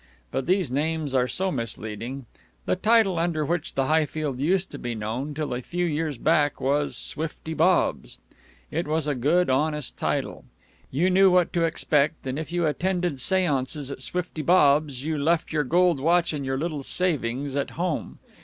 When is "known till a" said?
4.95-5.61